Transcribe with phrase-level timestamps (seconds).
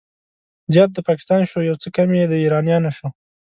[0.73, 3.07] زيات د پاکستان شو، يو څه کم د ايرانيانو شو